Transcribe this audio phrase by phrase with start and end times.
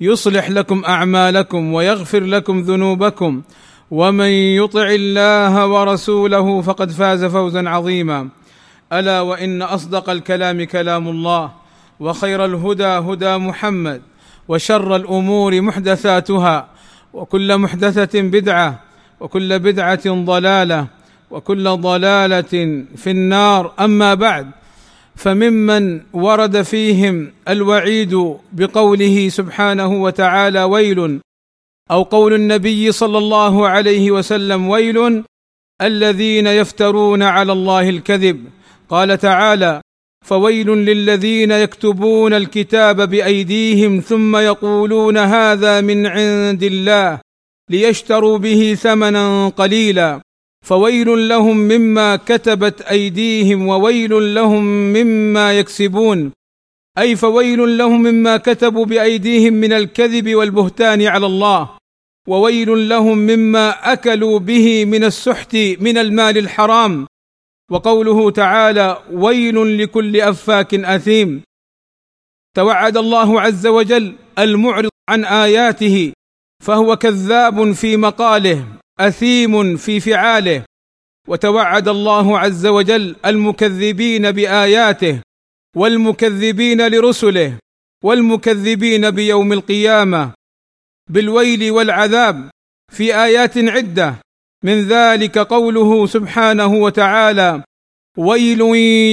[0.00, 3.42] يصلح لكم أعمالكم ويغفر لكم ذنوبكم.
[3.90, 8.28] ومن يطع الله ورسوله فقد فاز فوزا عظيما.
[8.92, 11.50] ألا وإن أصدق الكلام كلام الله
[12.00, 14.02] وخير الهدى هدى محمد
[14.48, 16.68] وشر الأمور محدثاتها
[17.12, 18.80] وكل محدثة بدعة
[19.20, 20.86] وكل بدعة ضلالة
[21.30, 23.72] وكل ضلالة في النار.
[23.80, 24.50] أما بعد
[25.16, 31.20] فممن ورد فيهم الوعيد بقوله سبحانه وتعالى ويل
[31.90, 35.24] أو قول النبي صلى الله عليه وسلم ويل
[35.82, 38.44] الذين يفترون على الله الكذب.
[38.88, 39.80] قال تعالى
[40.24, 47.20] فويل للذين يكتبون الكتاب بأيديهم ثم يقولون هذا من عند الله
[47.70, 50.20] ليشتروا به ثمنا قليلا.
[50.66, 56.32] فويل لهم مما كتبت أيديهم وويل لهم مما يكسبون.
[56.98, 61.70] أي فويل لهم مما كتبوا بأيديهم من الكذب والبهتان على الله.
[62.28, 67.06] وويل لهم مما أكلوا به من السحت من المال الحرام.
[67.70, 71.42] وقوله تعالى ويل لكل أفاك أثيم.
[72.56, 76.12] توعد الله عز وجل المعرض عن آياته
[76.64, 78.66] فهو كذاب في مقاله.
[79.00, 80.64] أثيم في فعاله
[81.28, 85.20] وتوعد الله عز وجل المكذبين بآياته
[85.76, 87.58] والمكذبين لرسله
[88.04, 90.32] والمكذبين بيوم القيامة
[91.10, 92.50] بالويل والعذاب
[92.92, 94.14] في آيات عدة.
[94.64, 97.62] من ذلك قوله سبحانه وتعالى
[98.18, 98.60] ويل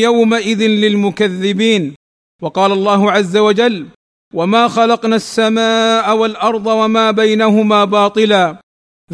[0.04, 1.96] يومئذ للمكذبين.
[2.42, 3.88] وقال الله عز وجل
[4.34, 8.63] وما خلقنا السماء والأرض وما بينهما باطلا.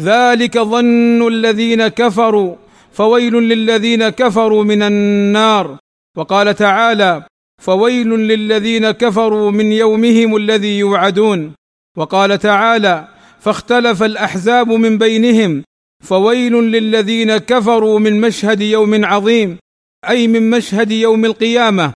[0.00, 2.56] ذلك ظن الذين كفروا
[2.92, 5.78] فويل للذين كفروا من النار.
[6.16, 7.26] وقال تعالى
[7.62, 11.52] فويل للذين كفروا من يومهم الذي يوعدون.
[11.96, 13.08] وقال تعالى
[13.40, 15.64] فاختلف الأحزاب من بينهم
[16.04, 19.58] فويل للذين كفروا من مشهد يوم عظيم
[20.08, 21.92] أي من مشهد يوم القيامة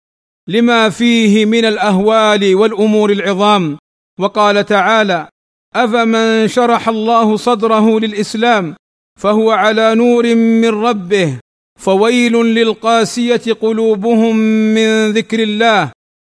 [0.49, 3.79] لما فيه من الأهوال والأمور العظام.
[4.21, 5.29] وقال تعالى
[5.75, 8.77] أفمن شرح الله صدره للإسلام
[9.21, 11.39] فهو على نور من ربه
[11.81, 14.37] فويل للقاسية قلوبهم
[14.75, 15.93] من ذكر الله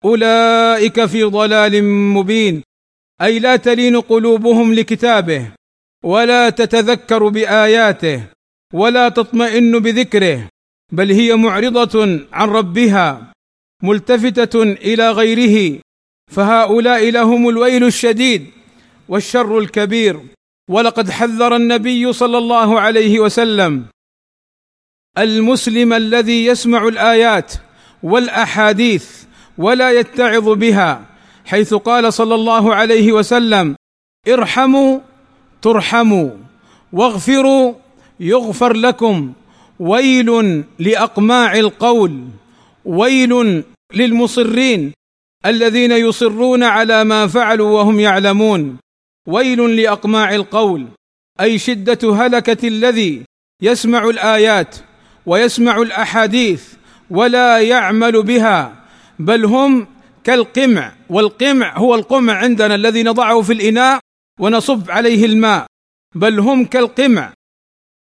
[0.05, 2.63] أولئك في ضلال مبين.
[3.21, 5.51] أي لا تلين قلوبهم لكتابه
[6.03, 8.23] ولا تتذكر بآياته
[8.73, 10.49] ولا تطمئن بذكره
[10.91, 13.33] بل هي معرضة عن ربها
[13.83, 15.79] ملتفتة إلى غيره
[16.31, 18.45] فهؤلاء لهم الويل الشديد.
[19.09, 20.19] والشر الكبير.
[20.69, 23.85] ولقد حذر النبي صلى الله عليه وسلم
[25.17, 27.53] المسلم الذي يسمع الآيات
[28.03, 29.23] والأحاديث
[29.57, 31.05] ولا يتعظ بها
[31.45, 33.75] حيث قال صلى الله عليه وسلم
[34.27, 34.99] ارحموا
[35.61, 36.29] ترحموا
[36.93, 37.73] واغفروا
[38.19, 39.33] يغفر لكم
[39.79, 42.23] ويل لأقماع القول
[42.85, 44.93] ويل للمصرين
[45.45, 48.77] الذين يصرون على ما فعلوا وهم يعلمون.
[49.27, 50.87] ويل لأقماع القول
[51.41, 53.23] أي شدة هلكة الذي
[53.61, 54.75] يسمع الآيات
[55.25, 56.73] ويسمع الأحاديث
[57.09, 58.83] ولا يعمل بها
[59.19, 59.87] بل هم
[60.23, 63.99] كالقمع والقمع هو القمع عندنا الذي نضعه في الإناء
[64.39, 65.65] ونصب عليه الماء
[66.15, 67.33] بل هم كالقمع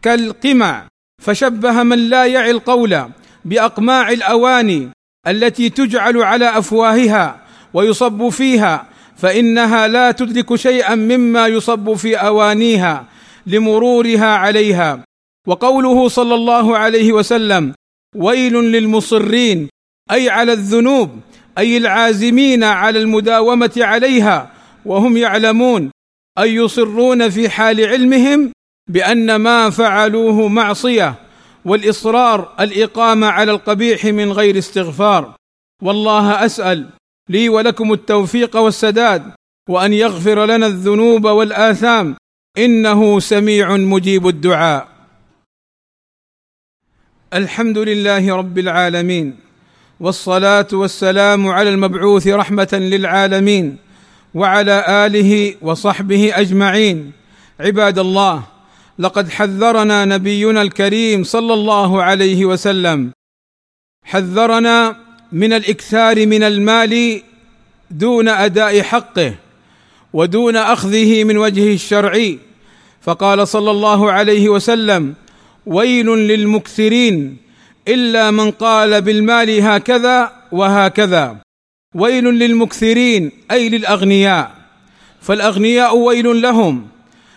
[0.03, 0.89] كالقمع.
[1.23, 3.11] فشبه من لا يعي القول
[3.45, 4.89] بأقماع الأواني
[5.27, 8.89] التي تجعل على أفواهها ويصب فيها
[9.21, 13.07] فإنها لا تدرك شيئا مما يصب في أوانيها
[13.47, 15.05] لمرورها عليها.
[15.47, 17.75] وقوله صلى الله عليه وسلم
[18.17, 19.69] ويل للمصرين
[20.11, 21.11] أي على الذنوب
[21.59, 24.53] أي العازمين على المداومة عليها
[24.85, 25.91] وهم يعلمون
[26.39, 28.53] أي يصرون في حال علمهم
[28.91, 31.15] بأن ما فعلوه معصية
[31.65, 35.35] والإصرار الإقامة على القبيح من غير استغفار.
[35.83, 36.89] والله أسأل
[37.31, 39.23] لي ولكم التوفيق والسداد
[39.69, 42.17] وأن يغفر لنا الذنوب والآثام.
[42.59, 44.89] إنه سميع مجيب الدعاء.
[47.35, 49.37] الحمد لله رب العالمين
[50.01, 53.77] والصلاة والسلام على المبعوث رحمة للعالمين
[54.35, 57.13] وعلى آله وصحبه أجمعين.
[57.61, 58.43] عباد الله
[58.99, 63.13] لقد حذرنا نبينا الكريم صلى الله عليه وسلم.
[64.05, 64.97] حذرنا
[65.33, 67.23] من الإكثار من المال
[67.91, 69.35] دون أداء حقه
[70.13, 72.39] ودون أخذه من وجهه الشرعي
[73.01, 75.15] فقال صلى الله عليه وسلم
[75.67, 77.37] ويل للمكثرين
[77.89, 81.37] إلا من قال بالمال هكذا وهكذا.
[81.95, 84.61] ويل للمكثرين أي للأغنياء.
[85.21, 86.89] فالأغنياء ويل لهم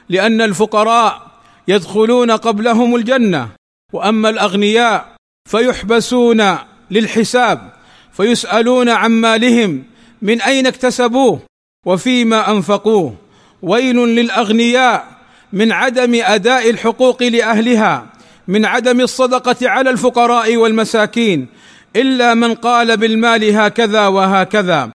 [0.09, 1.31] لأن الفقراء
[1.67, 3.49] يدخلون قبلهم الجنة
[3.93, 5.15] وأما الأغنياء
[5.49, 6.57] فيحبسون
[6.91, 7.73] للحساب
[8.13, 9.83] فيسألون عن مالهم
[10.21, 11.39] من أين اكتسبوه؟
[11.85, 13.15] وفيما أنفقوه؟
[13.61, 15.07] ويل للأغنياء
[15.53, 18.13] من عدم أداء الحقوق لأهلها
[18.47, 21.47] من عدم الصدقة على الفقراء والمساكين
[21.95, 24.91] إلا من قال بالمال هكذا وهكذا.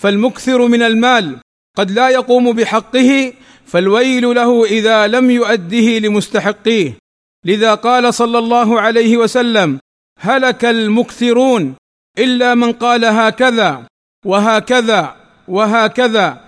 [0.00, 1.36] فالمكثر من المال
[1.76, 3.32] قد لا يقوم بحقه
[3.66, 6.92] فالويل له إذا لم يؤده لمستحقيه.
[7.44, 9.78] لذا قال صلى الله عليه وسلم
[10.18, 11.74] هلك المكثرون
[12.18, 13.86] إلا من قال هكذا
[14.26, 15.16] وهكذا
[15.48, 16.40] وهكذا.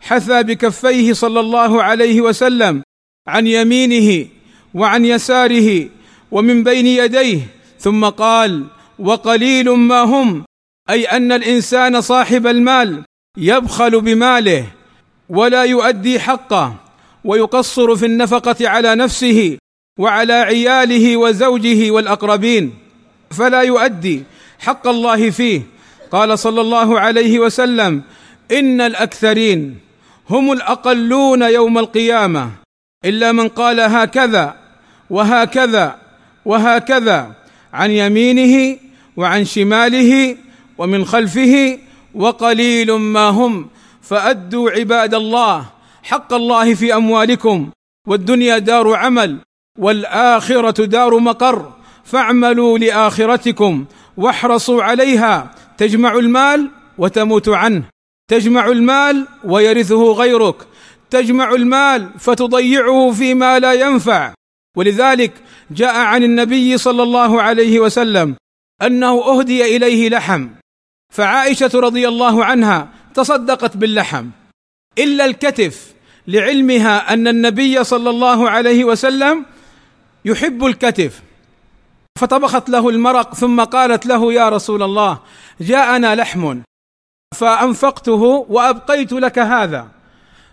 [0.00, 2.82] حثى بكفيه صلى الله عليه وسلم
[3.28, 4.28] عن يمينه
[4.74, 5.88] وعن يساره
[6.30, 7.40] ومن بين يديه
[7.78, 8.64] ثم قال
[8.98, 10.44] وقليل ما هم
[10.90, 13.04] أي أن الإنسان صاحب المال
[13.38, 14.66] يبخل بماله
[15.28, 16.74] ولا يؤدي حقه
[17.24, 19.58] ويقصر في النفقة على نفسه
[19.98, 22.74] وعلى عياله وزوجه والأقربين
[23.30, 24.22] فلا يؤدي
[24.58, 25.62] حق الله فيه.
[26.12, 28.02] قال صلى الله عليه وسلم
[28.52, 29.78] إن الأكثرين
[30.30, 32.50] هم الأقلون يوم القيامة
[33.04, 34.54] إلا من قال هكذا
[35.10, 35.96] وهكذا
[36.44, 37.32] وهكذا
[37.72, 38.78] عن يمينه
[39.16, 40.36] وعن شماله
[40.78, 41.78] ومن خلفه
[42.14, 43.68] وقليل ما هم.
[44.02, 45.66] فأدوا عباد الله
[46.02, 47.70] حق الله في أموالكم
[48.06, 49.38] والدنيا دار عمل
[49.78, 51.72] والآخرة دار مقر.
[52.04, 53.84] فاعملوا لآخرتكم
[54.16, 55.54] واحرصوا عليها.
[55.78, 57.84] تجمع المال وتموت عنه.
[58.30, 60.56] تجمع المال ويرثه غيرك.
[61.10, 64.34] تجمع المال فتضيعه فيما لا ينفع.
[64.76, 65.32] ولذلك
[65.70, 68.36] جاء عن النبي صلى الله عليه وسلم
[68.82, 70.48] أنه أهدي إليه لحم.
[71.12, 74.26] فعائشة رضي الله عنها تصدقت باللحم.
[74.98, 75.94] إلا الكتف
[76.28, 79.44] لعلمها أن النبي صلى الله عليه وسلم
[80.24, 81.22] يحب الكتف.
[82.16, 85.18] فطبخت له المرق ثم قالت له يا رسول الله
[85.60, 86.60] جاءنا لحم
[87.34, 89.88] فأنفقته وأبقيت لك هذا.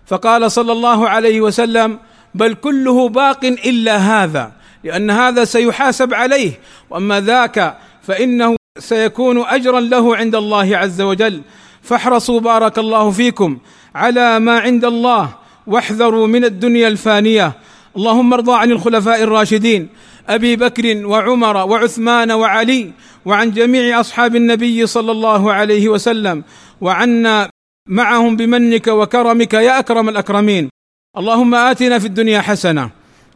[0.05, 1.99] فقال صلى الله عليه وسلم
[2.35, 4.51] بل كله باق إلا هذا
[4.83, 11.41] لأن هذا سيحاسب عليه وأما ذاك فإنه سيكون أجرا له عند الله عز وجل.
[11.81, 13.57] فاحرصوا بارك الله فيكم
[13.95, 15.29] على ما عند الله
[15.67, 17.53] واحذروا من الدنيا الفانية.
[17.97, 19.89] اللهم ارضى عن الخلفاء الراشدين.
[20.29, 22.91] أبي بكر وعمر وعثمان وعلي
[23.25, 26.43] وعن جميع أصحاب النبي صلى الله عليه وسلم
[26.81, 27.49] وعنا
[27.89, 30.69] معهم بمنك وكرمك يا أكرم الأكرمين.
[31.17, 32.89] اللهم آتنا في الدنيا حسنة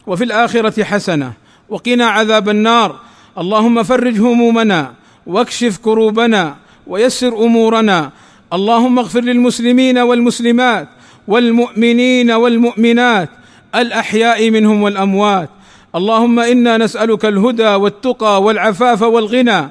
[0.08, 1.34] وفي الآخرة حسنة
[1.70, 3.00] وقنا عذاب النار.
[3.38, 4.94] اللهم فرج همومنا
[5.28, 6.56] واكشف كروبنا
[6.88, 8.12] ويسر أمورنا.
[8.54, 10.88] اللهم اغفر للمسلمين والمسلمات
[11.28, 13.30] والمؤمنين والمؤمنات
[13.76, 15.50] الأحياء منهم والأموات.
[15.98, 19.70] اللهم إنا نسألك الهدى والتقى والعفاف والغنى.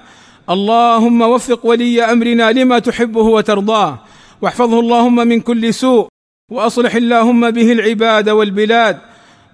[0.50, 3.98] اللهم وفق ولي أمرنا لما تحبه وترضاه.
[4.42, 6.08] واحفظه اللهم من كل سوء.
[6.50, 8.98] وأصلح اللهم به العباد والبلاد.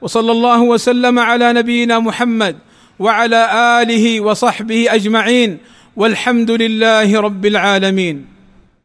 [0.00, 2.57] وصلى الله وسلم على نبينا محمد
[2.99, 3.41] وعلى
[3.83, 5.59] آله وصحبه أجمعين.
[5.97, 8.31] والحمد لله رب العالمين.